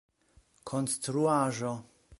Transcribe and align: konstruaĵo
konstruaĵo 0.71 1.75